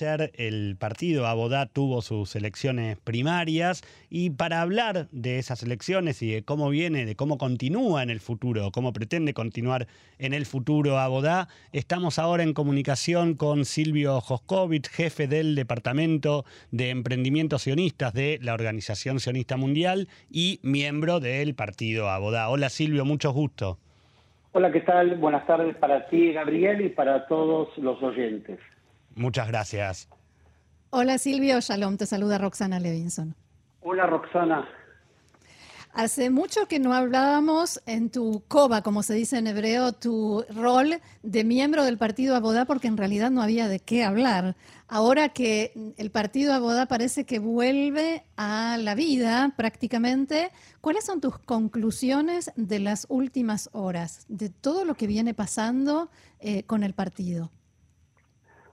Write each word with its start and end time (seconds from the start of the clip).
El 0.00 0.76
partido 0.78 1.26
Abodá 1.26 1.66
tuvo 1.66 2.02
sus 2.02 2.36
elecciones 2.36 2.98
primarias 2.98 3.82
y 4.08 4.30
para 4.30 4.60
hablar 4.60 5.08
de 5.10 5.38
esas 5.38 5.64
elecciones 5.64 6.22
y 6.22 6.30
de 6.30 6.44
cómo 6.44 6.70
viene, 6.70 7.04
de 7.04 7.16
cómo 7.16 7.36
continúa 7.36 8.04
en 8.04 8.10
el 8.10 8.20
futuro, 8.20 8.70
cómo 8.70 8.92
pretende 8.92 9.34
continuar 9.34 9.88
en 10.18 10.34
el 10.34 10.46
futuro 10.46 10.98
Abodá, 10.98 11.48
estamos 11.72 12.20
ahora 12.20 12.44
en 12.44 12.52
comunicación 12.52 13.34
con 13.34 13.64
Silvio 13.64 14.20
Joskovich, 14.20 14.88
jefe 14.88 15.26
del 15.26 15.56
Departamento 15.56 16.44
de 16.70 16.90
Emprendimientos 16.90 17.62
Sionistas 17.62 18.12
de 18.12 18.38
la 18.40 18.54
Organización 18.54 19.18
Sionista 19.18 19.56
Mundial 19.56 20.06
y 20.30 20.60
miembro 20.62 21.18
del 21.18 21.56
partido 21.56 22.08
Abodá. 22.08 22.48
Hola 22.50 22.68
Silvio, 22.68 23.04
mucho 23.04 23.32
gusto. 23.32 23.78
Hola, 24.52 24.70
¿qué 24.70 24.80
tal? 24.80 25.16
Buenas 25.16 25.44
tardes 25.46 25.74
para 25.76 26.06
ti, 26.06 26.32
Gabriel, 26.32 26.82
y 26.82 26.88
para 26.88 27.26
todos 27.26 27.76
los 27.78 28.00
oyentes. 28.02 28.60
Muchas 29.18 29.48
gracias. 29.48 30.08
Hola 30.90 31.18
Silvio, 31.18 31.60
shalom, 31.60 31.96
te 31.96 32.06
saluda 32.06 32.38
Roxana 32.38 32.78
Levinson. 32.78 33.34
Hola 33.80 34.06
Roxana. 34.06 34.66
Hace 35.92 36.30
mucho 36.30 36.68
que 36.68 36.78
no 36.78 36.94
hablábamos 36.94 37.82
en 37.86 38.10
tu 38.10 38.44
coba, 38.46 38.82
como 38.82 39.02
se 39.02 39.14
dice 39.14 39.38
en 39.38 39.48
hebreo, 39.48 39.92
tu 39.92 40.44
rol 40.54 41.00
de 41.24 41.42
miembro 41.42 41.82
del 41.82 41.98
partido 41.98 42.36
Abodá, 42.36 42.66
porque 42.66 42.86
en 42.86 42.96
realidad 42.96 43.32
no 43.32 43.42
había 43.42 43.66
de 43.66 43.80
qué 43.80 44.04
hablar. 44.04 44.54
Ahora 44.86 45.30
que 45.30 45.72
el 45.96 46.10
partido 46.12 46.54
Abodá 46.54 46.86
parece 46.86 47.26
que 47.26 47.40
vuelve 47.40 48.22
a 48.36 48.76
la 48.78 48.94
vida 48.94 49.52
prácticamente, 49.56 50.52
¿cuáles 50.80 51.04
son 51.04 51.20
tus 51.20 51.38
conclusiones 51.38 52.52
de 52.54 52.78
las 52.78 53.06
últimas 53.08 53.68
horas, 53.72 54.24
de 54.28 54.50
todo 54.50 54.84
lo 54.84 54.94
que 54.94 55.08
viene 55.08 55.34
pasando 55.34 56.10
eh, 56.38 56.62
con 56.62 56.84
el 56.84 56.94
partido? 56.94 57.50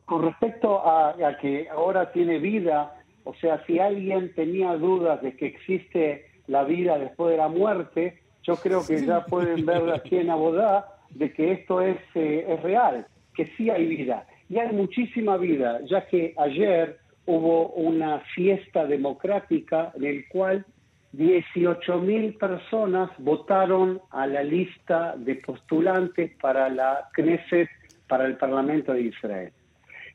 Con 0.05 0.23
respecto 0.23 0.87
a, 0.87 1.15
que 1.41 1.67
ahora 1.69 2.11
tiene 2.11 2.39
vida, 2.39 2.95
o 3.23 3.33
sea, 3.35 3.63
si 3.65 3.79
alguien 3.79 4.33
tenía 4.35 4.73
dudas 4.73 5.21
de 5.21 5.35
que 5.35 5.47
existe 5.47 6.25
la 6.47 6.63
vida 6.63 6.99
después 6.99 7.31
de 7.31 7.37
la 7.37 7.47
muerte, 7.47 8.21
yo 8.43 8.55
creo 8.57 8.85
que 8.85 9.03
ya 9.03 9.25
pueden 9.25 9.65
ver 9.65 9.89
aquí 9.91 10.17
en 10.17 10.29
Abodá 10.29 10.87
de 11.09 11.33
que 11.33 11.53
esto 11.53 11.81
es, 11.81 11.97
eh, 12.13 12.45
es 12.47 12.61
real, 12.61 13.07
que 13.33 13.47
sí 13.57 13.69
hay 13.69 13.87
vida. 13.87 14.27
Y 14.47 14.59
hay 14.59 14.71
muchísima 14.73 15.37
vida, 15.37 15.81
ya 15.85 16.05
que 16.05 16.35
ayer 16.37 16.99
hubo 17.25 17.69
una 17.69 18.19
fiesta 18.35 18.85
democrática 18.85 19.91
en 19.95 20.05
el 20.05 20.27
cual 20.27 20.65
18 21.13 21.99
mil 21.99 22.35
personas 22.35 23.09
votaron 23.17 24.01
a 24.11 24.27
la 24.27 24.43
lista 24.43 25.15
de 25.17 25.35
postulantes 25.35 26.31
para 26.41 26.69
la 26.69 27.09
Knesset, 27.13 27.69
para 28.07 28.25
el 28.25 28.37
Parlamento 28.37 28.93
de 28.93 29.01
Israel. 29.01 29.51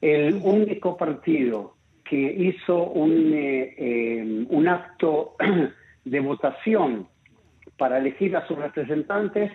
El 0.01 0.41
único 0.43 0.97
partido 0.97 1.75
que 2.05 2.17
hizo 2.17 2.85
un, 2.85 3.33
eh, 3.33 3.75
eh, 3.77 4.47
un 4.49 4.69
acto 4.69 5.37
de 6.05 6.21
votación 6.21 7.07
para 7.77 7.99
elegir 7.99 8.37
a 8.37 8.47
sus 8.47 8.59
representantes 8.59 9.53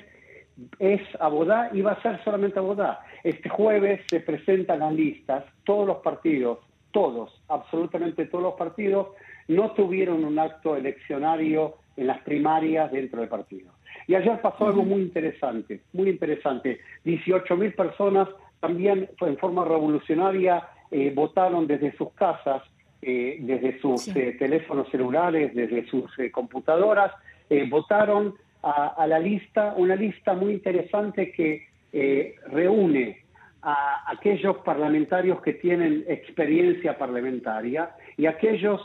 es 0.80 1.02
Abodá 1.20 1.70
y 1.74 1.82
va 1.82 1.94
a 1.94 2.02
ser 2.02 2.24
solamente 2.24 2.60
Abodá. 2.60 3.02
Este 3.24 3.50
jueves 3.50 4.02
se 4.08 4.20
presentan 4.22 4.80
las 4.80 4.94
listas, 4.94 5.44
todos 5.64 5.86
los 5.86 5.98
partidos, 5.98 6.59
todos, 6.92 7.44
absolutamente 7.50 8.26
todos 8.26 8.44
los 8.44 8.54
partidos, 8.54 9.09
no 9.48 9.72
tuvieron 9.72 10.24
un 10.24 10.40
acto 10.40 10.76
eleccionario 10.76 11.76
en 11.98 12.08
las 12.08 12.22
primarias 12.22 12.92
dentro 12.92 13.20
del 13.20 13.30
partido. 13.30 13.72
Y 14.08 14.16
ayer 14.16 14.40
pasó 14.42 14.68
algo 14.68 14.84
muy 14.84 15.02
interesante, 15.02 15.82
muy 15.94 16.09
interesante. 16.09 16.80
18 17.04 17.58
mil 17.58 17.74
personas 17.74 18.30
también 18.60 19.10
en 19.22 19.38
forma 19.38 19.64
revolucionaria 19.64 20.68
eh, 20.92 21.12
votaron 21.14 21.68
desde 21.68 21.96
sus 21.98 22.14
casas, 22.14 22.62
eh, 23.02 23.38
desde 23.42 23.80
sus 23.80 24.08
eh, 24.16 24.36
teléfonos 24.38 24.90
celulares, 24.90 25.54
desde 25.54 25.86
sus 25.88 26.12
computadoras, 26.32 27.12
votaron 27.70 28.34
a, 28.64 29.06
la 29.06 29.20
lista, 29.20 29.76
una 29.78 29.96
lista 29.96 30.34
muy 30.34 30.54
interesante 30.54 31.32
que 31.32 31.68
reúne 32.48 33.20
a 33.62 34.12
aquellos 34.12 34.58
parlamentarios 34.58 35.44
que 35.44 35.54
tienen 35.54 36.04
experiencia 36.08 36.98
parlamentaria 36.98 37.92
y 38.18 38.26
aquellos 38.26 38.82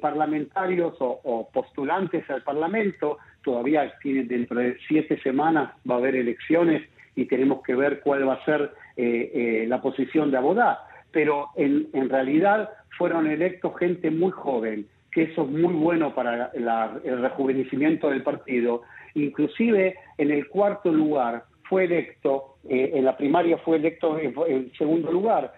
parlamentarios 0.00 0.94
o, 1.00 1.20
o, 1.24 1.48
postulantes 1.48 2.30
al 2.30 2.44
Parlamento, 2.44 3.18
todavía 3.42 3.92
tienen 4.00 4.28
dentro 4.28 4.60
de 4.60 4.76
siete 4.86 5.20
semanas 5.20 5.72
va 5.88 5.96
a 5.96 5.98
haber 5.98 6.14
elecciones 6.14 6.88
y 7.16 7.24
tenemos 7.24 7.62
que 7.64 7.74
ver 7.74 8.00
cuál 8.02 8.28
va 8.28 8.34
a 8.34 8.44
ser 8.44 8.70
eh, 8.98 9.30
eh, 9.34 9.66
la 9.68 9.82
posición 9.82 10.30
de 10.30 10.38
Abodá, 10.38 10.86
pero 11.10 11.48
en, 11.54 11.88
en, 11.92 12.08
realidad 12.08 12.70
fueron 12.96 13.26
electos 13.26 13.76
gente 13.78 14.10
muy 14.10 14.30
joven, 14.30 14.86
que 15.12 15.24
eso 15.24 15.42
es 15.42 15.50
muy 15.50 15.74
bueno 15.74 16.14
para 16.14 16.50
el 16.54 17.20
rejuvenecimiento 17.20 18.08
del 18.08 18.22
partido. 18.22 18.80
Inclusive 19.14 19.96
en 20.16 20.30
el 20.30 20.48
cuarto 20.48 20.90
lugar 20.90 21.44
fue 21.64 21.84
electo, 21.84 22.56
eh, 22.68 22.92
en 22.94 23.04
la 23.04 23.18
primaria 23.18 23.58
fue 23.58 23.76
electo 23.76 24.18
en, 24.18 24.72
segundo 24.78 25.12
lugar, 25.12 25.52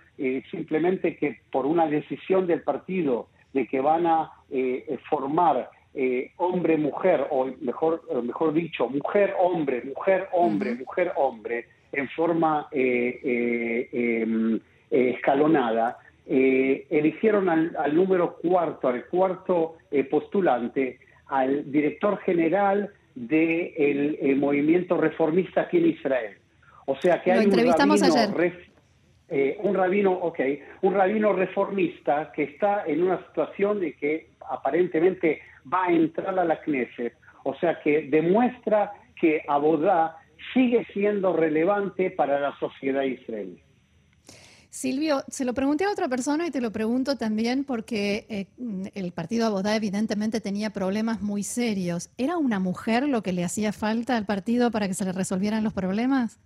simplemente 0.50 1.16
que 1.16 1.38
por 1.52 1.64
una 1.64 1.86
decisión 1.86 2.48
del 2.48 2.62
partido 2.62 3.28
de 3.52 3.68
que 3.68 3.80
van 3.80 4.04
a 4.04 4.32
formar 5.08 5.70
hombre-mujer, 6.38 7.28
o 7.30 7.46
mejor, 7.60 8.02
mejor 8.24 8.52
dicho, 8.52 8.88
mujer-hombre, 8.88 9.84
mujer-hombre, 9.84 10.74
mujer-hombre, 10.74 11.66
en 11.92 12.08
forma 12.10 12.68
eh, 12.70 13.20
eh, 13.22 13.88
em, 13.92 14.56
eh, 14.90 15.10
escalonada, 15.16 15.98
eligieron 16.26 17.48
al, 17.48 17.94
número 17.94 18.36
cuarto, 18.36 18.88
al 18.88 19.06
cuarto 19.06 19.76
postulante, 20.10 20.98
al 21.28 21.72
director 21.72 22.18
general 22.18 22.90
del 23.14 24.36
movimiento 24.36 24.98
reformista 24.98 25.62
aquí 25.62 25.78
en 25.78 25.86
Israel. 25.86 26.36
O 26.84 26.96
sea 27.00 27.22
que 27.22 27.32
hay 27.32 27.46
un 27.46 27.52
rabino, 27.52 27.74
un 29.62 29.74
rabino, 29.74 30.12
ok, 30.12 30.40
un 30.82 30.94
rabino 30.94 31.32
reformista 31.32 32.30
que 32.30 32.42
está 32.42 32.84
en 32.86 33.02
una 33.04 33.26
situación 33.28 33.80
de 33.80 33.94
que 33.94 34.28
aparentemente 34.50 35.40
va 35.72 35.86
a 35.86 35.92
entrar 35.92 36.38
a 36.38 36.44
la 36.44 36.60
Knesset. 36.60 37.14
O 37.44 37.54
sea 37.54 37.80
que 37.80 38.02
demuestra 38.02 38.92
que 39.18 39.42
Abodá 39.48 40.18
sigue 40.52 40.86
siendo 40.92 41.34
relevante 41.34 42.10
para 42.10 42.40
la 42.40 42.58
sociedad 42.58 43.02
israelí. 43.02 43.62
Silvio, 44.70 45.22
se 45.28 45.44
lo 45.44 45.54
pregunté 45.54 45.84
a 45.84 45.90
otra 45.90 46.08
persona 46.08 46.46
y 46.46 46.50
te 46.50 46.60
lo 46.60 46.70
pregunto 46.70 47.16
también 47.16 47.64
porque 47.64 48.26
eh, 48.28 48.46
el 48.94 49.12
partido 49.12 49.46
Abodá 49.46 49.74
evidentemente 49.74 50.40
tenía 50.40 50.70
problemas 50.70 51.22
muy 51.22 51.42
serios. 51.42 52.10
¿Era 52.18 52.36
una 52.36 52.60
mujer 52.60 53.08
lo 53.08 53.22
que 53.22 53.32
le 53.32 53.44
hacía 53.44 53.72
falta 53.72 54.16
al 54.16 54.26
partido 54.26 54.70
para 54.70 54.86
que 54.86 54.94
se 54.94 55.06
le 55.06 55.12
resolvieran 55.12 55.64
los 55.64 55.72
problemas? 55.72 56.38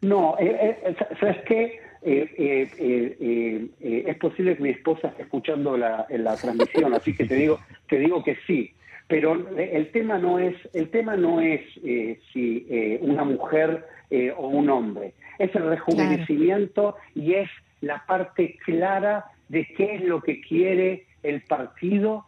No, 0.00 0.36
eh, 0.38 0.78
eh, 0.84 0.96
¿sabes 1.18 1.38
qué? 1.46 1.80
es 2.02 4.16
posible 4.16 4.56
que 4.56 4.62
mi 4.62 4.70
esposa 4.70 5.08
esté 5.08 5.24
escuchando 5.24 5.76
la, 5.76 6.06
la 6.08 6.36
transmisión, 6.36 6.94
así 6.94 7.14
que 7.14 7.26
te 7.26 7.34
digo, 7.34 7.58
te 7.90 7.98
digo 7.98 8.24
que 8.24 8.38
sí. 8.46 8.72
Pero 9.10 9.34
el 9.58 9.90
tema 9.90 10.18
no 10.18 10.38
es, 10.38 10.54
el 10.72 10.88
tema 10.88 11.16
no 11.16 11.40
es 11.40 11.60
eh, 11.82 12.20
si 12.32 12.64
eh, 12.70 13.00
una 13.02 13.24
mujer 13.24 13.84
eh, 14.08 14.32
o 14.36 14.46
un 14.46 14.70
hombre, 14.70 15.14
es 15.40 15.52
el 15.56 15.68
rejuvenecimiento 15.68 16.94
y 17.16 17.34
es 17.34 17.50
la 17.80 18.06
parte 18.06 18.56
clara 18.64 19.24
de 19.48 19.66
qué 19.76 19.96
es 19.96 20.02
lo 20.02 20.22
que 20.22 20.40
quiere 20.40 21.06
el 21.24 21.42
partido 21.42 22.24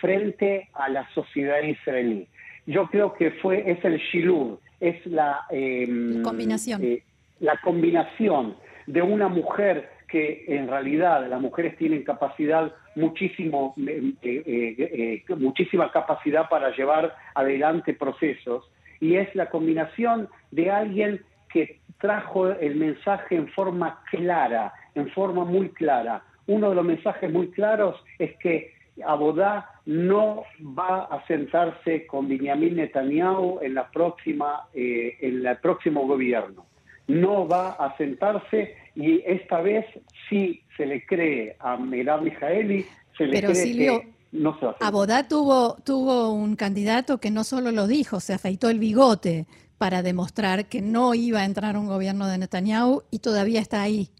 frente 0.00 0.68
a 0.74 0.88
la 0.88 1.08
sociedad 1.14 1.62
israelí. 1.62 2.26
Yo 2.66 2.88
creo 2.88 3.14
que 3.14 3.30
fue 3.30 3.70
es 3.70 3.84
el 3.84 3.98
shilur, 3.98 4.58
es 4.80 5.04
la 5.06 5.42
em, 5.50 6.22
combinación, 6.22 6.82
la 7.38 7.56
combinación 7.58 8.56
de 8.86 9.02
una 9.02 9.28
mujer 9.28 9.90
que 10.08 10.44
en 10.48 10.68
realidad 10.68 11.28
las 11.28 11.40
mujeres 11.40 11.76
tienen 11.76 12.02
capacidad 12.02 12.72
muchísimo, 12.94 13.74
eh, 13.78 14.12
eh, 14.22 15.22
eh, 15.28 15.34
muchísima 15.36 15.90
capacidad 15.90 16.48
para 16.48 16.74
llevar 16.74 17.14
adelante 17.34 17.94
procesos 17.94 18.70
y 19.00 19.16
es 19.16 19.34
la 19.34 19.50
combinación 19.50 20.28
de 20.50 20.70
alguien 20.70 21.24
que 21.52 21.80
trajo 21.98 22.48
el 22.48 22.76
mensaje 22.76 23.36
en 23.36 23.48
forma 23.48 24.02
clara, 24.10 24.72
en 24.94 25.08
forma 25.10 25.44
muy 25.44 25.70
clara. 25.70 26.22
Uno 26.46 26.70
de 26.70 26.74
los 26.74 26.84
mensajes 26.84 27.30
muy 27.30 27.50
claros 27.50 28.02
es 28.18 28.36
que 28.38 28.74
Abodá 29.04 29.70
no 29.86 30.44
va 30.60 31.04
a 31.04 31.24
sentarse 31.26 32.06
con 32.06 32.28
Benjamin 32.28 32.76
Netanyahu 32.76 33.60
en 33.62 33.74
la 33.74 33.88
próxima, 33.90 34.68
en 34.74 35.46
el 35.46 35.56
próximo 35.58 36.06
gobierno. 36.06 36.66
No 37.06 37.48
va 37.48 37.70
a 37.72 37.96
sentarse 37.96 38.76
y 38.94 39.22
esta 39.26 39.60
vez 39.60 39.86
sí 40.28 40.62
se 40.76 40.86
le 40.86 41.04
cree 41.06 41.56
a 41.58 41.76
Merav 41.76 42.22
Mijaeli, 42.22 42.86
se 43.16 43.24
le 43.24 43.32
Pero 43.32 43.50
cree 43.50 43.62
Silvio, 43.62 44.02
no 44.32 44.58
se 44.58 44.66
va 44.66 44.76
a. 44.80 44.86
Abodá 44.86 45.28
tuvo, 45.28 45.76
tuvo 45.84 46.32
un 46.32 46.56
candidato 46.56 47.18
que 47.18 47.30
no 47.30 47.44
solo 47.44 47.72
lo 47.72 47.86
dijo, 47.86 48.20
se 48.20 48.34
afeitó 48.34 48.70
el 48.70 48.78
bigote 48.78 49.46
para 49.78 50.02
demostrar 50.02 50.66
que 50.66 50.80
no 50.80 51.14
iba 51.14 51.40
a 51.40 51.44
entrar 51.44 51.76
un 51.76 51.86
gobierno 51.86 52.28
de 52.28 52.38
Netanyahu 52.38 53.02
y 53.10 53.18
todavía 53.18 53.60
está 53.60 53.82
ahí. 53.82 54.10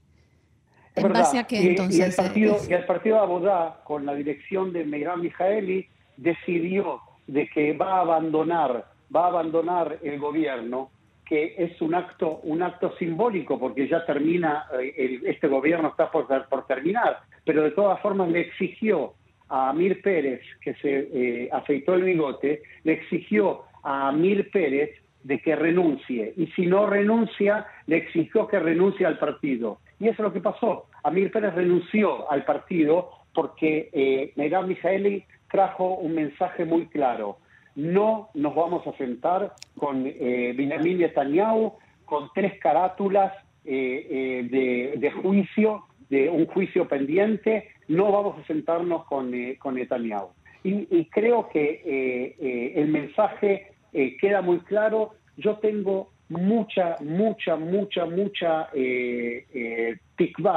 ¿En 0.95 1.13
base 1.13 1.39
a 1.39 1.45
qué 1.45 1.71
entonces? 1.71 1.99
Y 1.99 2.03
el 2.03 2.15
partido, 2.15 2.57
y 2.69 2.73
el 2.73 2.85
partido 2.85 3.17
de 3.17 3.23
Abodá, 3.23 3.81
con 3.85 4.05
la 4.05 4.15
dirección 4.15 4.73
de 4.73 4.85
Meirán 4.85 5.21
Mijaeli, 5.21 5.89
decidió 6.17 7.01
de 7.27 7.49
que 7.49 7.73
va 7.73 7.99
a 7.99 8.01
abandonar, 8.01 8.87
va 9.15 9.25
a 9.25 9.29
abandonar 9.29 9.99
el 10.03 10.19
gobierno, 10.19 10.91
es 11.32 11.81
un 11.81 11.94
acto, 11.94 12.40
un 12.43 12.62
acto 12.62 12.94
simbólico, 12.99 13.58
porque 13.58 13.88
ya 13.88 14.05
termina, 14.05 14.67
eh, 14.81 15.20
este 15.25 15.49
gobierno 15.49 15.88
está 15.88 16.11
por, 16.11 16.26
por 16.49 16.67
terminar, 16.67 17.20
pero 17.44 17.62
de 17.62 17.70
todas 17.70 18.00
formas 18.00 18.29
le 18.31 18.40
exigió 18.40 19.14
a 19.49 19.70
Amir 19.70 20.00
Pérez, 20.02 20.40
que 20.61 20.75
se 20.75 21.08
eh, 21.12 21.49
afeitó 21.52 21.94
el 21.94 22.05
bigote, 22.05 22.62
le 22.84 22.93
exigió 22.93 23.62
a 23.82 24.08
Amir 24.08 24.50
Pérez 24.50 24.90
de 25.23 25.40
que 25.40 25.56
renuncie. 25.56 26.32
Y 26.37 26.46
si 26.49 26.67
no 26.67 26.87
renuncia, 26.87 27.67
le 27.87 27.99
exigió 27.99 28.46
que 28.46 28.58
renuncie 28.58 29.06
al 29.06 29.19
partido. 29.19 29.78
Y 30.00 30.08
eso 30.08 30.23
es 30.23 30.28
lo 30.28 30.32
que 30.32 30.40
pasó. 30.40 30.87
Amir 31.05 31.31
Pérez 31.31 31.55
renunció 31.55 32.31
al 32.31 32.44
partido 32.44 33.11
porque 33.35 33.88
eh, 33.93 34.32
Meirán 34.37 34.69
Mijaeli 34.69 35.25
trajo 35.50 35.94
un 35.96 36.14
mensaje 36.14 36.64
muy 36.64 36.87
claro. 36.87 37.38
No 37.75 38.29
nos 38.35 38.55
vamos 38.55 38.87
a 38.87 38.93
sentar 38.97 39.55
con 39.79 40.07
eh, 40.07 40.55
Benjamin 40.57 40.99
Netanyahu 40.99 41.75
con 42.05 42.29
tres 42.35 42.59
carátulas 42.61 43.33
eh, 43.65 44.45
eh, 44.51 44.99
de, 44.99 45.11
juicio, 45.11 45.85
de 46.11 46.29
un 46.29 46.47
juicio 46.47 46.87
pendiente, 46.87 47.69
no 47.89 48.13
vamos 48.13 48.39
a 48.39 48.47
sentarnos 48.47 49.05
con, 49.07 49.33
con 49.59 49.75
Netanyahu. 49.77 50.29
Y, 50.65 51.07
creo 51.07 51.49
que 51.49 52.73
el 52.77 52.89
mensaje 52.89 53.73
queda 54.21 54.43
muy 54.43 54.61
claro. 54.61 55.15
Yo 55.37 55.57
tengo 55.57 56.11
mucha, 56.29 56.97
mucha, 57.01 57.57
mucha, 57.57 58.07
mucha 58.07 58.69
eh, 58.75 59.99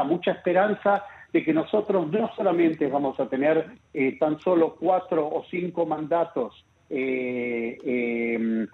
mucha 0.06 0.32
esperanza 0.32 1.04
de 1.36 1.44
que 1.44 1.54
nosotros 1.54 2.10
no 2.12 2.32
solamente 2.36 2.88
vamos 2.88 3.20
a 3.20 3.28
tener 3.28 3.72
eh, 3.94 4.18
tan 4.18 4.40
solo 4.40 4.76
cuatro 4.80 5.28
o 5.28 5.44
cinco 5.52 5.86
mandatos 5.86 6.54
eh, 6.54 6.64
eh, 6.64 6.75
de 6.90 8.68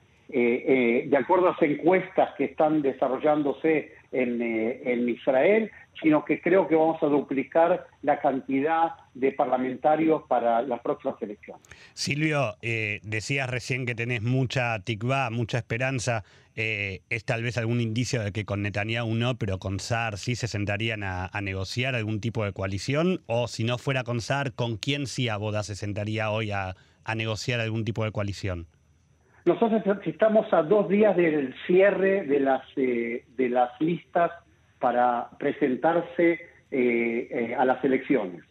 acuerdo 1.18 1.48
a 1.48 1.52
las 1.52 1.62
encuestas 1.62 2.30
que 2.38 2.46
están 2.46 2.81
desarrollándose 2.81 3.94
en, 4.12 4.42
en, 4.42 5.10
Israel, 5.10 5.72
sino 6.02 6.25
que 6.25 6.42
creo 6.42 6.68
que 6.68 6.75
vamos 6.75 7.02
a 7.04 7.06
duplicar 7.08 7.88
la 8.02 8.19
cantidad 8.19 8.94
de 9.13 9.31
parlamentarios 9.31 10.24
para 10.28 10.62
las 10.62 10.81
próximas 10.81 11.22
elecciones. 11.22 11.62
Silvio, 11.94 12.56
decías 12.62 13.50
recién 13.50 13.86
que 13.86 13.96
tenés 13.96 14.22
mucha 14.22 14.80
tikva, 14.80 15.30
mucha 15.30 15.57
esperanza 15.57 16.24
eh, 16.56 17.02
es 17.10 17.24
tal 17.24 17.44
vez 17.44 17.57
algún 17.57 17.80
indicio 17.80 18.22
de 18.22 18.34
que 18.34 18.44
con 18.44 18.62
Netanyahu 18.62 19.14
no, 19.16 19.38
pero 19.38 19.57
con 19.57 19.80
SAR 19.80 20.18
sí 20.18 20.36
se 20.36 20.48
sentarían 20.48 21.04
a, 21.04 21.30
negociar 21.42 21.96
algún 21.96 22.19
tipo 22.19 22.44
de 22.44 22.52
coalición, 22.52 23.22
o 23.25 23.48
si 23.48 23.64
no 23.64 23.78
fuera 23.78 24.04
con 24.04 24.19
SAR, 24.19 24.54
¿con 24.54 24.78
quién 24.78 25.07
sí 25.07 25.30
Aboda 25.30 25.64
se 25.64 25.75
sentaría 25.75 26.30
hoy 26.30 26.52
a, 26.52 26.75
negociar 27.15 27.59
algún 27.59 27.83
tipo 27.83 28.03
de 28.03 28.12
coalición? 28.12 28.68
Nosotros 29.45 29.81
estamos 30.06 30.51
a 30.53 30.62
dos 30.62 30.88
días 30.88 31.15
del 31.18 31.56
cierre 31.65 32.24
de 32.24 32.39
las, 32.39 32.62
eh, 32.75 33.25
de 33.36 33.50
las 33.50 33.69
listas 33.80 34.31
para 34.80 35.30
presentarse 35.39 36.39
eh, 36.69 37.56
a 37.57 37.65
las 37.65 37.83
elecciones. 37.83 38.44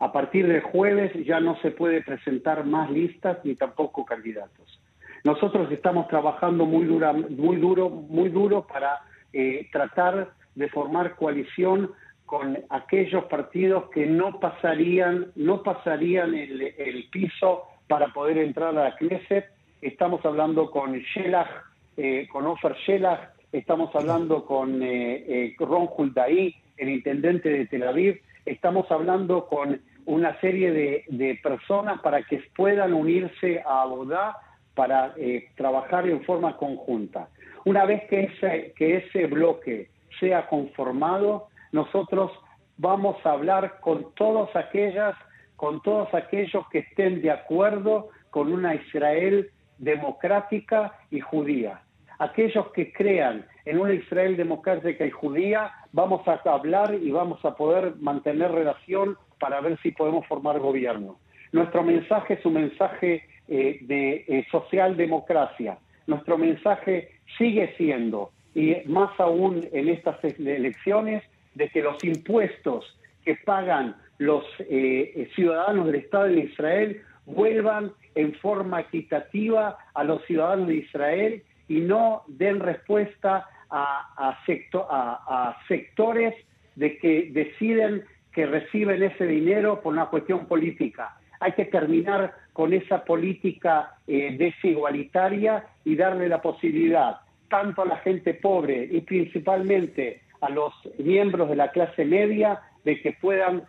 A 0.00 0.12
partir 0.12 0.46
del 0.46 0.60
jueves 0.60 1.12
ya 1.24 1.40
no 1.40 1.56
se 1.62 1.70
puede 1.70 2.02
presentar 2.02 2.64
más 2.64 2.90
listas 2.90 3.38
ni 3.44 3.54
tampoco 3.54 4.04
candidatos. 4.04 4.80
Nosotros 5.24 5.72
estamos 5.72 6.08
trabajando 6.08 6.66
muy, 6.66 6.84
dura, 6.84 7.12
muy 7.12 7.56
duro, 7.56 7.88
muy 7.88 8.28
duro 8.28 8.66
para 8.66 9.00
eh, 9.32 9.68
tratar 9.72 10.32
de 10.54 10.68
formar 10.68 11.16
coalición 11.16 11.92
con 12.26 12.58
aquellos 12.68 13.24
partidos 13.24 13.88
que 13.90 14.06
no 14.06 14.38
pasarían, 14.40 15.32
no 15.36 15.62
pasarían 15.62 16.34
el, 16.34 17.08
piso 17.10 17.64
para 17.88 18.08
poder 18.08 18.38
entrar 18.38 18.70
a 18.70 18.84
la 18.84 18.96
Knesset. 18.96 19.46
Estamos 19.82 20.24
hablando 20.24 20.70
con 20.70 20.92
Shelah, 20.94 21.64
eh, 21.96 22.26
con 22.30 22.46
Ofer 22.46 22.74
Shelah, 22.86 23.32
estamos 23.52 23.94
hablando 23.94 24.44
con 24.44 24.80
eh, 24.82 25.54
Ron 25.58 25.88
Huldaí, 25.96 26.54
el 26.76 26.88
intendente 26.88 27.48
de 27.48 27.66
Tel 27.66 27.86
Aviv, 27.86 28.20
estamos 28.44 28.90
hablando 28.90 29.46
con 29.46 29.80
una 30.06 30.38
serie 30.40 30.70
de, 31.08 31.40
personas 31.42 32.00
para 32.00 32.22
que 32.22 32.42
puedan 32.56 32.92
unirse 32.92 33.62
a 33.66 33.82
Abodá 33.82 34.36
para 34.74 35.14
eh, 35.16 35.48
trabajar 35.56 36.08
en 36.08 36.22
forma 36.24 36.56
conjunta. 36.56 37.28
Una 37.64 37.84
vez 37.86 38.02
que 38.08 38.24
ese, 38.24 38.74
que 38.76 38.96
ese 38.98 39.26
bloque 39.26 39.88
sea 40.20 40.46
conformado, 40.46 41.48
nosotros 41.72 42.30
vamos 42.76 43.16
a 43.24 43.32
hablar 43.32 43.80
con 43.80 44.14
todos 44.14 44.54
aquellas, 44.54 45.14
con 45.64 45.80
todos 45.80 46.12
aquellos 46.12 46.68
que 46.68 46.80
estén 46.80 47.22
de 47.22 47.30
acuerdo 47.30 48.10
con 48.28 48.52
una 48.52 48.74
Israel 48.74 49.48
democrática 49.78 50.98
y 51.10 51.20
judía. 51.20 51.80
Aquellos 52.18 52.70
que 52.72 52.92
crean 52.92 53.46
en 53.64 53.78
una 53.78 53.94
Israel 53.94 54.36
democrática 54.36 55.06
y 55.06 55.10
judía, 55.10 55.72
vamos 55.92 56.20
a 56.28 56.38
hablar 56.44 56.92
y 56.92 57.10
vamos 57.10 57.42
a 57.46 57.56
poder 57.56 57.94
mantener 57.96 58.52
relación 58.52 59.16
para 59.40 59.62
ver 59.62 59.78
si 59.80 59.92
podemos 59.92 60.26
formar 60.26 60.58
gobierno. 60.58 61.18
Nuestro 61.52 61.82
mensaje 61.82 62.34
es 62.34 62.44
un 62.44 62.52
mensaje 62.52 63.24
eh, 63.48 63.78
de 63.80 64.26
eh, 64.28 64.46
socialdemocracia. 64.50 65.78
Nuestro 66.06 66.36
mensaje 66.36 67.08
sigue 67.38 67.72
siendo, 67.78 68.32
y 68.54 68.76
más 68.84 69.18
aún 69.18 69.66
en 69.72 69.88
estas 69.88 70.22
elecciones, 70.22 71.22
de 71.54 71.70
que 71.70 71.80
los 71.80 72.04
impuestos 72.04 72.84
que 73.24 73.36
pagan 73.36 73.96
los 74.18 74.44
eh, 74.60 75.28
ciudadanos 75.34 75.86
del 75.86 75.96
Estado 75.96 76.24
de 76.24 76.40
Israel 76.40 77.02
vuelvan 77.26 77.92
en 78.14 78.34
forma 78.34 78.80
equitativa 78.80 79.78
a 79.94 80.04
los 80.04 80.24
ciudadanos 80.24 80.68
de 80.68 80.76
Israel 80.76 81.42
y 81.68 81.80
no 81.80 82.22
den 82.28 82.60
respuesta 82.60 83.48
a, 83.70 84.38
a 84.46 85.56
sectores 85.66 86.34
de 86.76 86.98
que 86.98 87.30
deciden 87.32 88.04
que 88.32 88.46
reciben 88.46 89.02
ese 89.02 89.26
dinero 89.26 89.80
por 89.80 89.92
una 89.92 90.06
cuestión 90.06 90.46
política. 90.46 91.16
Hay 91.40 91.52
que 91.52 91.64
terminar 91.66 92.34
con 92.52 92.72
esa 92.72 93.04
política 93.04 93.96
eh, 94.06 94.36
desigualitaria 94.36 95.66
y 95.84 95.96
darle 95.96 96.28
la 96.28 96.42
posibilidad 96.42 97.20
tanto 97.48 97.82
a 97.82 97.86
la 97.86 97.98
gente 97.98 98.34
pobre 98.34 98.88
y 98.90 99.00
principalmente 99.02 100.22
a 100.40 100.48
los 100.50 100.72
miembros 100.98 101.48
de 101.48 101.56
la 101.56 101.70
clase 101.70 102.04
media 102.04 102.60
de 102.84 103.00
que 103.00 103.12
puedan 103.12 103.64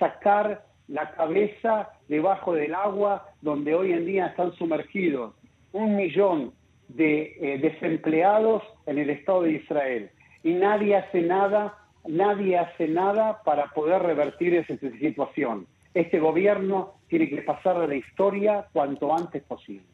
sacar 0.00 0.64
la 0.88 1.12
cabeza 1.12 1.90
debajo 2.08 2.54
del 2.54 2.74
agua 2.74 3.28
donde 3.40 3.76
hoy 3.76 3.92
en 3.92 4.06
día 4.06 4.26
están 4.26 4.52
sumergidos 4.54 5.34
un 5.72 5.94
millón 5.94 6.52
de 6.88 7.36
eh, 7.40 7.58
desempleados 7.58 8.64
en 8.86 8.98
el 8.98 9.10
Estado 9.10 9.42
de 9.42 9.52
Israel 9.52 10.10
y 10.42 10.54
nadie 10.54 10.96
hace 10.96 11.22
nada, 11.22 11.78
nadie 12.08 12.58
hace 12.58 12.88
nada 12.88 13.40
para 13.44 13.66
poder 13.68 14.02
revertir 14.02 14.56
esa 14.56 14.76
situación 14.76 15.68
este 15.94 16.20
gobierno 16.20 16.94
tiene 17.08 17.28
que 17.28 17.42
pasar 17.42 17.76
a 17.76 17.86
la 17.86 17.96
historia 17.96 18.66
cuanto 18.72 19.14
antes 19.14 19.42
posible. 19.42 19.89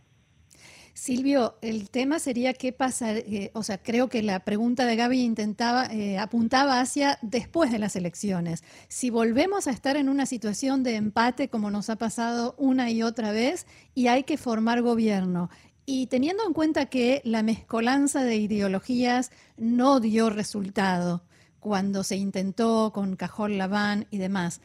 Silvio, 0.97 1.59
el 1.61 1.91
tema 1.91 2.19
sería 2.19 2.55
qué 2.55 2.73
pasa, 2.73 3.13
eh, 3.13 3.51
o 3.53 3.63
sea, 3.63 3.77
creo 3.77 4.09
que 4.09 4.23
la 4.23 4.41
pregunta 4.41 4.87
de 4.87 4.97
Gaby 4.97 5.21
intentaba, 5.21 5.85
eh, 5.93 6.17
apuntaba 6.17 6.81
hacia 6.81 7.19
después 7.21 7.71
de 7.71 7.79
las 7.79 7.97
elecciones. 7.97 8.65
Si 8.89 9.11
volvemos 9.11 9.67
a 9.67 9.73
estar 9.73 9.99
en 9.99 10.09
una 10.09 10.25
situación 10.25 10.83
de 10.83 10.97
empate 10.97 11.51
como 11.51 11.71
nos 11.71 11.91
ha 11.91 11.97
pasado 11.97 12.55
una 12.57 12.91
y 12.91 13.03
otra 13.03 13.31
vez 13.31 13.67
y 13.95 14.07
hay 14.07 14.23
que 14.23 14.39
formar 14.39 14.81
gobierno, 14.81 15.51
y 15.85 16.07
teniendo 16.07 16.47
en 16.47 16.55
cuenta 16.55 16.87
que 16.87 17.21
la 17.25 17.43
mezcolanza 17.43 18.25
de 18.25 18.37
ideologías 18.37 19.33
no 19.59 20.01
dio 20.01 20.31
resultado 20.31 21.25
cuando 21.61 22.05
se 22.05 22.17
intentó 22.17 22.91
con 22.95 23.17
Cajol 23.17 23.59
Laván 23.59 24.07
y 24.11 24.17
demás, 24.17 24.63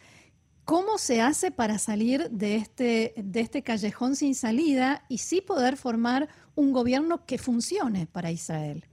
¿Cómo 0.72 0.98
se 0.98 1.20
hace 1.20 1.52
para 1.52 1.78
salir 1.80 2.30
de 2.30 2.56
este, 2.56 3.12
de 3.18 3.42
este 3.42 3.62
callejón 3.62 4.16
sin 4.16 4.36
salida 4.36 5.02
y 5.10 5.18
sí 5.18 5.42
poder 5.42 5.76
formar 5.76 6.30
un 6.56 6.72
gobierno 6.72 7.26
que 7.26 7.38
funcione 7.38 8.08
para 8.10 8.32
Israel? 8.32 8.86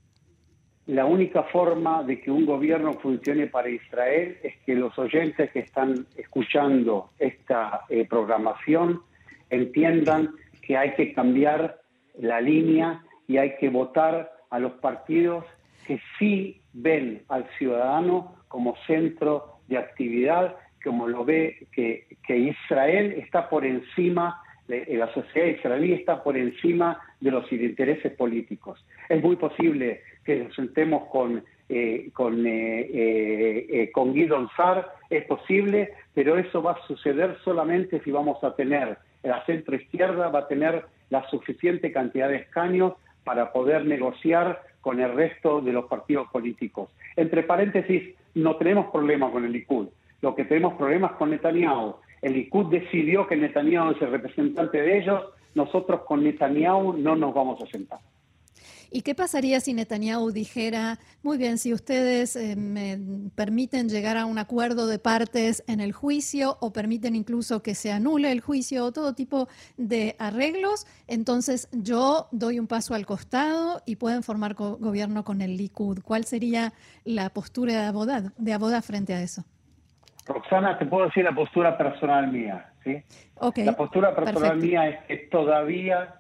La 0.87 1.05
única 1.05 1.45
forma 1.45 2.03
de 2.03 2.21
que 2.21 2.33
un 2.33 2.47
gobierno 2.47 2.95
funcione 2.95 3.47
para 3.47 3.69
Israel 3.69 4.39
es 4.43 4.57
que 4.67 4.75
los 4.75 4.99
oyentes 4.99 5.53
que 5.53 5.61
están 5.61 6.05
escuchando 6.17 7.11
esta 7.17 7.83
eh, 7.89 8.05
programación 8.11 9.01
entiendan 9.49 10.35
que 10.61 10.77
hay 10.77 10.95
que 10.95 11.13
cambiar 11.13 11.81
la 12.19 12.41
línea 12.41 13.05
y 13.29 13.37
hay 13.37 13.55
que 13.61 13.69
votar 13.69 14.33
a 14.51 14.59
los 14.59 14.73
partidos 14.81 15.45
que 15.87 16.01
sí 16.19 16.61
ven 16.73 17.23
al 17.29 17.49
ciudadano 17.57 18.35
como 18.49 18.75
centro 18.85 19.61
de 19.69 19.79
actividad 19.79 20.57
como 20.83 21.09
lo 21.09 21.25
ve, 21.25 21.67
que, 21.73 22.07
que 22.27 22.37
Israel 22.37 23.15
está 23.19 23.49
por 23.49 23.65
encima, 23.65 24.41
de, 24.67 24.85
la 24.97 25.13
sociedad 25.13 25.47
israelí 25.47 25.93
está 25.93 26.23
por 26.23 26.37
encima 26.37 27.01
de 27.21 27.31
los 27.31 27.51
intereses 27.53 28.13
políticos. 28.13 28.85
Es 29.09 29.23
muy 29.23 29.37
posible 29.37 30.03
que 30.25 30.45
nos 30.45 30.55
sentemos 30.55 31.09
con, 31.11 31.43
eh, 31.69 32.11
con, 32.13 32.45
eh, 32.47 33.91
con 33.93 34.13
Guido 34.13 34.49
Sar, 34.57 34.93
es 35.11 35.25
posible, 35.25 35.93
pero 36.15 36.39
eso 36.39 36.63
va 36.63 36.73
a 36.73 36.87
suceder 36.87 37.37
solamente 37.45 38.01
si 38.05 38.11
vamos 38.11 38.43
a 38.45 38.55
tener, 38.55 38.99
la 39.23 39.45
centro 39.47 39.77
izquierda 39.77 40.29
va 40.29 40.41
a 40.41 40.49
tener 40.49 40.85
la 41.11 41.29
suficiente 41.31 41.93
cantidad 41.93 42.29
de 42.29 42.37
escaños 42.37 42.95
para 43.25 43.53
poder 43.53 43.85
negociar 43.85 44.63
con 44.81 45.01
el 45.01 45.13
resto 45.13 45.61
de 45.61 45.73
los 45.73 45.87
partidos 45.87 46.29
políticos. 46.31 46.91
Entre 47.17 47.43
paréntesis, 47.43 48.15
no 48.35 48.57
tenemos 48.57 48.87
problemas 48.91 49.33
con 49.33 49.45
el 49.45 49.53
Likud, 49.53 49.89
lo 50.21 50.35
que 50.35 50.45
tenemos 50.45 50.75
problemas 50.75 51.13
con 51.13 51.31
Netanyahu. 51.31 51.97
El 52.23 52.33
Likud 52.33 52.67
decidió 52.67 53.27
que 53.27 53.37
Netanyahu 53.37 53.93
es 53.93 54.03
el 54.03 54.11
representante 54.11 54.81
de 54.81 54.99
ellos, 54.99 55.23
nosotros 55.55 56.03
con 56.07 56.25
Netanyahu 56.25 56.95
no 56.95 57.17
nos 57.17 57.35
vamos 57.35 57.63
a 57.63 57.67
sentar. 57.67 58.01
¿Y 58.91 59.03
qué 59.03 59.15
pasaría 59.15 59.61
si 59.61 59.75
Netanyahu 59.75 60.31
dijera, 60.31 60.99
muy 61.23 61.37
bien, 61.37 61.59
si 61.59 61.75
ustedes 61.75 62.37
eh, 62.37 62.57
me 62.57 62.99
permiten 63.35 63.91
llegar 63.91 64.17
a 64.17 64.25
un 64.25 64.39
acuerdo 64.39 64.87
de 64.87 64.99
partes 64.99 65.63
en 65.67 65.81
el 65.81 65.93
juicio 65.93 66.57
o 66.61 66.73
permiten 66.73 67.15
incluso 67.15 67.63
que 67.63 67.75
se 67.75 67.93
anule 67.93 68.33
el 68.33 68.41
juicio 68.41 68.87
o 68.87 68.93
todo 68.93 69.15
tipo 69.15 69.47
de 69.77 70.17
arreglos, 70.19 70.87
entonces 71.07 71.69
yo 71.73 72.29
doy 72.33 72.59
un 72.59 72.67
paso 72.67 72.95
al 72.95 73.05
costado 73.05 73.83
y 73.85 73.97
pueden 73.97 74.23
formar 74.23 74.55
gobierno 74.55 75.23
con 75.23 75.43
el 75.43 75.59
Likud? 75.59 76.01
¿Cuál 76.03 76.25
sería 76.25 76.73
la 77.05 77.29
postura 77.29 77.75
de 77.75 77.89
Abodá, 77.89 78.33
de 78.39 78.83
frente 78.83 79.13
a 79.13 79.21
eso? 79.21 79.45
Roxana, 80.29 80.79
te 80.79 80.87
puedo 80.87 81.07
decir 81.07 81.25
la 81.25 81.33
postura 81.33 81.77
personal 81.77 82.31
mía. 82.31 82.71
¿sí? 82.85 83.03
la 83.65 83.77
postura 83.77 84.15
personal 84.15 84.59
mía 84.59 84.89
es 84.89 84.99
que 85.07 85.17
todavía 85.29 86.15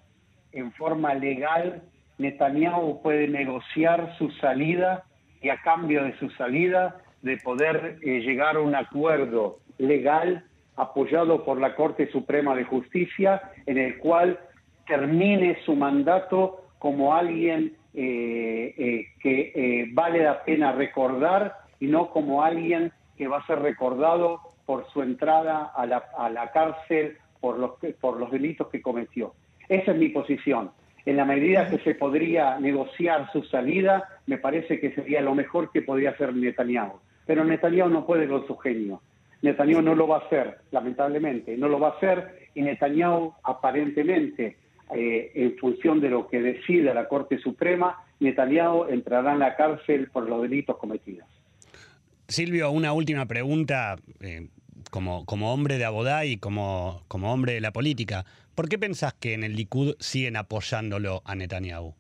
en 0.53 0.73
forma 0.73 1.15
legal 1.15 1.83
Netanyahu 2.19 3.03
puede 3.03 3.29
negociar 3.29 4.17
su 4.19 4.31
salida 4.33 5.05
y 5.41 5.51
a 5.51 5.61
cambio 5.63 6.05
de 6.05 6.19
su 6.19 6.31
salida 6.31 6.97
de 7.23 7.37
poder 7.39 7.99
eh, 8.03 8.21
llegar 8.21 8.57
a 8.57 8.61
un 8.61 8.75
acuerdo 8.75 9.61
legal 9.79 10.45
apoyado 10.77 11.45
por 11.45 11.61
la 11.61 11.75
Corte 11.75 12.11
Suprema 12.11 12.55
de 12.55 12.65
Justicia 12.65 13.43
en 13.67 13.79
el 13.79 13.99
cual 13.99 14.39
termine 14.87 15.59
su 15.65 15.75
mandato 15.75 16.65
como 16.79 17.15
alguien 17.15 17.77
eh, 17.95 18.75
eh, 18.79 19.07
que 19.21 19.91
vale 19.93 20.23
la 20.23 20.45
pena 20.45 20.73
recordar 20.73 21.57
y 21.81 21.87
no 21.87 22.11
como 22.11 22.45
alguien 22.45 22.93
que 23.19 23.29
va 23.29 23.39
a 23.39 23.47
ser 23.47 23.59
recordado 23.59 24.41
por 24.65 24.89
su 24.93 25.03
entrada 25.03 25.73
a 25.75 25.85
la, 25.85 26.05
a 26.17 26.31
la 26.31 26.51
cárcel 26.53 27.19
por 27.41 27.59
los, 27.59 27.73
por 28.01 28.19
los 28.19 28.31
delitos 28.31 28.69
que 28.69 28.81
cometió. 28.81 29.35
Esa 29.69 29.93
es 29.93 29.99
mi 29.99 30.09
posición 30.09 30.71
en 31.09 31.17
la 31.17 31.25
medida 31.25 31.71
que 31.71 31.79
se 31.79 31.95
podría 31.95 32.61
negociar 32.61 33.33
su 33.33 33.43
salida, 33.45 34.21
me 34.27 34.37
parece 34.37 34.79
que 34.79 34.93
sería 34.93 35.23
lo 35.23 35.35
mejor 35.35 35.71
que 35.71 35.81
podría 35.81 36.11
hacer 36.11 36.37
Netanyahu. 36.37 37.01
Pero 37.25 37.45
Netanyahu 37.45 37.89
no 37.89 38.05
puede 38.05 38.29
con 38.29 38.47
su 38.47 38.59
genio. 38.59 39.01
Netanyahu 39.41 39.81
no 39.81 39.95
lo 39.95 40.07
va 40.07 40.17
a 40.17 40.27
hacer, 40.27 40.59
lamentablemente, 40.71 41.57
no 41.57 41.67
lo 41.67 41.81
va 41.81 41.89
a 41.89 41.91
hacer 41.93 42.51
y 42.55 42.61
Netanyahu 42.61 43.33
aparentemente, 43.43 44.59
eh, 44.95 45.33
en 45.35 45.57
función 45.57 45.99
de 45.99 46.11
lo 46.11 46.29
que 46.29 46.43
decida 46.43 46.93
la 46.93 47.09
Corte 47.09 47.39
Suprema, 47.39 48.05
Netanyahu 48.21 48.85
entrará 48.91 49.33
en 49.33 49.39
la 49.39 49.57
cárcel 49.57 50.11
por 50.13 50.29
los 50.29 50.43
delitos 50.43 50.77
cometidos. 50.77 51.27
Silvio, 52.29 52.71
una 52.71 52.93
última 52.93 53.27
pregunta. 53.27 53.97
Eh, 54.21 54.49
como, 54.91 55.27
como 55.27 55.53
hombre 55.53 55.77
de 55.77 55.85
Abodá 55.85 56.25
y 56.25 56.39
como, 56.39 57.03
como 57.09 57.33
hombre 57.33 57.53
de 57.53 57.61
la 57.61 57.73
política, 57.73 58.25
¿Por 58.59 58.69
qué 58.69 58.77
pensás 58.77 59.15
que 59.15 59.35
en 59.35 59.45
el 59.45 59.55
Likud 59.55 59.95
siguen 60.01 60.35
apoyándolo 60.35 61.23
a 61.25 61.37
Netanyahu? 61.37 61.95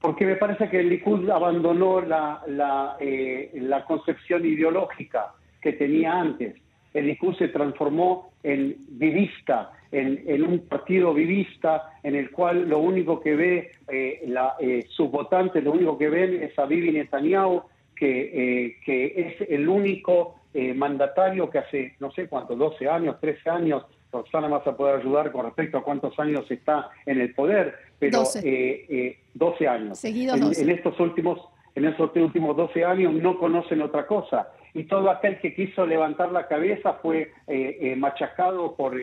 Porque 0.00 0.24
me 0.24 0.36
parece 0.36 0.70
que 0.70 0.80
el 0.80 0.88
Likud 0.88 1.28
abandonó 1.28 2.00
la, 2.00 2.96
eh, 2.98 3.50
la 3.56 3.84
concepción 3.84 4.46
ideológica 4.46 5.34
que 5.60 5.74
tenía 5.74 6.18
antes. 6.18 6.54
El 6.94 7.08
Likud 7.08 7.36
se 7.36 7.48
transformó 7.48 8.32
en 8.42 8.74
vivista, 8.88 9.70
en, 9.92 10.24
en, 10.26 10.44
un 10.44 10.60
partido 10.60 11.12
vivista 11.12 11.90
en 12.02 12.16
el 12.16 12.30
cual 12.30 12.66
lo 12.66 12.78
único 12.78 13.20
que 13.20 13.36
ve 13.36 13.72
eh, 13.86 14.22
la, 14.28 14.54
eh, 14.60 14.86
sus 14.88 15.10
votantes, 15.10 15.62
lo 15.62 15.72
único 15.72 15.98
que 15.98 16.08
ven 16.08 16.42
es 16.42 16.58
a 16.58 16.64
Bibi 16.64 16.92
Netanyahu, 16.92 17.64
que, 18.00 18.78
que 18.84 19.14
es 19.16 19.50
el 19.50 19.68
único 19.68 20.40
mandatario 20.74 21.48
que 21.48 21.58
hace, 21.58 21.94
no 22.00 22.10
sé 22.10 22.26
cuánto, 22.26 22.56
12 22.56 22.88
años, 22.88 23.20
13 23.20 23.50
años, 23.50 23.84
Roxana 24.12 24.48
vas 24.48 24.66
a 24.66 24.76
poder 24.76 25.00
ayudar 25.00 25.30
con 25.32 25.46
respecto 25.46 25.78
a 25.78 25.84
cuántos 25.84 26.18
años 26.18 26.50
está 26.50 26.90
en 27.06 27.20
el 27.20 27.34
poder, 27.34 27.74
pero 27.98 28.20
12, 28.20 28.40
eh, 28.40 28.86
eh, 28.88 29.68
años. 29.68 30.04
en, 30.04 30.70
estos 30.70 30.98
últimos 30.98 31.40
en 31.74 31.84
estos 31.84 32.14
últimos 32.16 32.56
12 32.56 32.84
años 32.84 33.14
no 33.14 33.38
conocen 33.38 33.80
otra 33.82 34.06
cosa. 34.06 34.48
Y 34.74 34.84
todo 34.84 35.10
aquel 35.10 35.38
que 35.38 35.54
quiso 35.54 35.86
levantar 35.86 36.30
la 36.32 36.46
cabeza 36.46 36.94
fue 36.94 37.32
eh, 37.46 37.78
eh 37.80 37.96
machacado 37.96 38.74
por, 38.74 38.96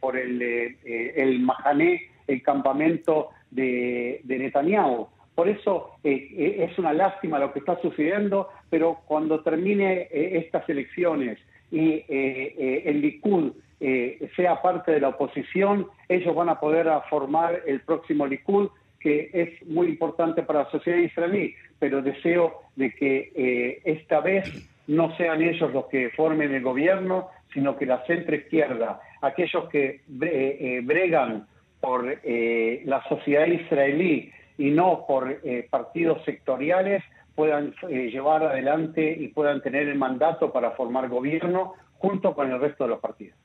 por 0.00 0.16
el, 0.16 0.42
el 0.84 1.40
Mahané, 1.40 2.02
el 2.26 2.42
campamento 2.42 3.30
de, 3.50 4.20
de 4.24 4.38
Netanyahu. 4.38 5.08
Por 5.38 5.48
eso 5.48 5.92
es 6.02 6.76
una 6.80 6.92
lástima 6.92 7.38
lo 7.38 7.52
que 7.52 7.60
está 7.60 7.80
sucediendo, 7.80 8.48
pero 8.70 8.98
cuando 9.06 9.38
termine 9.44 10.08
estas 10.10 10.68
elecciones 10.68 11.38
y 11.70 12.02
el 12.08 13.00
Likud 13.00 13.52
eh, 13.80 14.28
sea 14.34 14.60
parte 14.60 14.90
de 14.90 15.00
la 15.00 15.10
oposición, 15.10 15.86
ellos 16.08 16.34
van 16.34 16.48
a 16.48 16.58
poder 16.58 16.88
formar 17.08 17.62
el 17.64 17.80
próximo 17.82 18.26
Likud, 18.26 18.70
que 18.98 19.30
es 19.32 19.68
muy 19.68 19.86
importante 19.86 20.42
para 20.42 20.64
la 20.64 20.70
sociedad 20.70 20.98
israelí, 20.98 21.54
pero 21.78 22.02
deseo 22.02 22.62
de 22.74 22.92
que 22.92 23.30
eh, 23.36 23.80
esta 23.84 24.20
vez 24.20 24.68
no 24.88 25.16
sean 25.16 25.42
ellos 25.42 25.72
los 25.72 25.86
que 25.86 26.10
formen 26.10 26.52
el 26.52 26.62
gobierno, 26.62 27.28
sino 27.54 27.76
que 27.76 27.86
la 27.86 28.04
centro 28.06 28.34
izquierda, 28.34 29.00
aquellos 29.22 29.68
que 29.68 30.00
eh, 30.22 30.80
bregan 30.82 31.46
por 31.80 32.04
la 32.04 33.04
sociedad 33.08 33.46
israelí 33.46 34.32
y 34.58 34.70
no 34.70 35.06
por 35.06 35.40
partidos 35.70 36.22
sectoriales, 36.24 37.02
puedan 37.34 37.72
llevar 37.88 38.42
adelante 38.42 39.16
y 39.18 39.28
puedan 39.28 39.62
tener 39.62 39.88
el 39.88 39.96
mandato 39.96 40.52
para 40.52 40.72
formar 40.72 41.08
gobierno 41.08 41.74
junto 41.98 42.34
con 42.34 42.50
el 42.50 42.60
resto 42.60 42.84
de 42.84 42.90
los 42.90 43.00
partidos. 43.00 43.38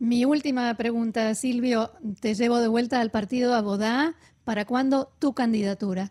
Mi 0.00 0.24
última 0.24 0.72
pregunta, 0.74 1.34
Silvio, 1.34 1.90
te 2.20 2.32
llevo 2.32 2.58
de 2.58 2.68
vuelta 2.68 3.02
al 3.02 3.10
partido 3.10 3.54
Abodá. 3.54 4.14
¿Para 4.44 4.64
cuándo 4.64 5.10
tu 5.18 5.34
candidatura? 5.34 6.08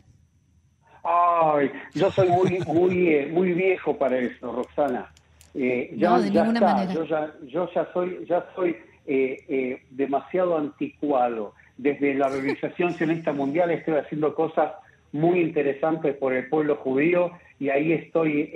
Ay, 1.03 1.71
yo 1.95 2.11
soy 2.11 2.29
muy, 2.29 2.59
muy, 2.67 3.07
eh, 3.07 3.29
muy 3.33 3.53
viejo 3.53 3.97
para 3.97 4.19
eso, 4.19 4.51
Roxana. 4.51 5.11
Eh, 5.55 5.95
ya, 5.97 6.11
no, 6.11 6.21
de 6.21 6.29
ninguna 6.29 6.61
manera. 6.61 6.93
Yo 6.93 7.03
ya, 7.05 7.33
yo 7.47 7.67
ya 7.73 7.91
soy, 7.91 8.25
ya 8.29 8.45
soy 8.55 8.77
eh, 9.07 9.81
demasiado 9.89 10.55
anticuado. 10.55 11.55
Desde 11.79 12.13
la 12.13 12.27
Organización 12.27 12.93
Sionista 12.93 13.33
Mundial 13.33 13.71
estoy 13.71 13.95
haciendo 13.95 14.35
cosas 14.35 14.73
muy 15.11 15.39
interesantes 15.39 16.15
por 16.15 16.33
el 16.33 16.47
pueblo 16.49 16.75
judío 16.75 17.31
y 17.59 17.69
ahí 17.69 17.93
estoy 17.93 18.51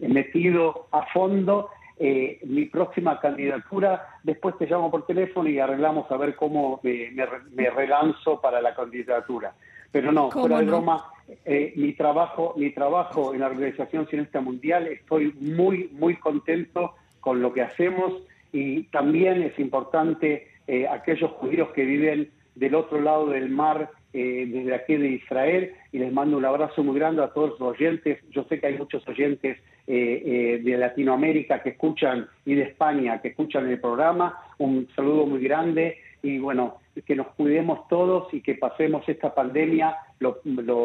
metido 0.00 0.88
a 0.90 1.06
fondo 1.12 1.70
eh, 1.98 2.40
mi 2.44 2.66
próxima 2.66 3.18
candidatura, 3.18 4.18
después 4.22 4.58
te 4.58 4.66
llamo 4.66 4.90
por 4.90 5.06
teléfono 5.06 5.48
y 5.48 5.58
arreglamos 5.58 6.10
a 6.10 6.18
ver 6.18 6.36
cómo 6.36 6.78
me, 6.82 7.70
relanzo 7.70 8.38
para 8.38 8.60
la 8.60 8.74
candidatura. 8.74 9.54
Pero 9.90 10.12
no, 10.12 10.30
fuera 10.30 10.58
de 10.58 10.66
broma, 10.66 11.06
eh, 11.46 11.72
mi 11.74 11.94
trabajo, 11.94 12.52
mi 12.58 12.70
trabajo 12.70 13.32
en 13.32 13.40
la 13.40 13.46
Organización 13.46 14.06
Sionista 14.08 14.42
Mundial, 14.42 14.88
estoy 14.88 15.32
muy, 15.40 15.88
muy 15.92 16.16
contento 16.16 16.94
con 17.20 17.40
lo 17.40 17.54
que 17.54 17.62
hacemos 17.62 18.12
y 18.52 18.82
también 18.84 19.42
es 19.42 19.58
importante 19.58 20.48
eh, 20.66 20.86
aquellos 20.88 21.30
judíos 21.32 21.70
que 21.74 21.84
viven 21.84 22.30
del 22.54 22.74
otro 22.74 23.00
lado 23.00 23.28
del 23.28 23.50
mar, 23.50 23.90
desde 24.12 24.74
aquí 24.74 24.96
de 24.96 25.08
Israel, 25.08 25.74
y 25.92 25.98
les 25.98 26.10
mando 26.10 26.38
un 26.38 26.44
abrazo 26.46 26.82
muy 26.82 26.98
grande 26.98 27.22
a 27.22 27.28
todos 27.28 27.60
los 27.60 27.60
oyentes. 27.60 28.18
Yo 28.30 28.44
sé 28.44 28.58
que 28.58 28.68
hay 28.68 28.78
muchos 28.78 29.06
oyentes 29.06 29.58
eh, 29.88 30.22
eh, 30.26 30.60
de 30.64 30.78
Latinoamérica 30.78 31.62
que 31.62 31.68
escuchan 31.70 32.26
y 32.44 32.56
de 32.56 32.62
España 32.62 33.22
que 33.22 33.28
escuchan 33.28 33.70
el 33.70 33.78
programa. 33.78 34.36
Un 34.58 34.88
saludo 34.96 35.26
muy 35.26 35.40
grande 35.40 35.98
y 36.24 36.40
bueno, 36.40 36.78
que 37.06 37.14
nos 37.14 37.28
cuidemos 37.28 37.86
todos 37.86 38.34
y 38.34 38.40
que 38.40 38.56
pasemos 38.56 39.08
esta 39.08 39.32
pandemia 39.32 39.96
lo, 40.18 40.40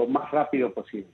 más 0.07 0.29
rápido 0.29 0.71
posible. 0.71 1.07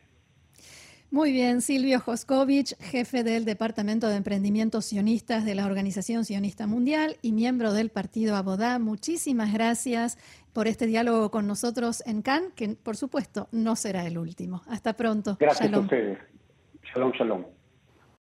Muy 1.09 1.31
bien, 1.31 1.61
Silvio 1.61 2.01
Joskovich, 2.01 2.77
jefe 2.79 3.23
del 3.23 3.45
Departamento 3.45 4.09
de 4.09 4.17
Emprendimientos 4.17 4.85
Sionistas 4.85 5.45
de 5.45 5.55
la 5.55 5.65
Organización 5.65 6.25
Sionista 6.25 6.67
Mundial 6.67 7.15
y 7.21 7.31
miembro 7.31 7.71
del 7.71 7.89
Partido 7.89 8.35
Abodá. 8.35 8.77
Muchísimas 8.77 9.53
gracias 9.53 10.17
por 10.51 10.67
este 10.67 10.85
diálogo 10.85 11.31
con 11.31 11.47
nosotros 11.47 12.03
en 12.05 12.21
Cannes, 12.21 12.51
que 12.55 12.69
por 12.69 12.97
supuesto 12.97 13.47
no 13.53 13.77
será 13.77 14.05
el 14.05 14.17
último. 14.17 14.63
Hasta 14.67 14.93
pronto. 14.93 15.37
Gracias 15.39 15.71
a 15.71 15.79
ustedes. 15.79 16.19
Shalom, 16.93 17.13
shalom. 17.13 17.56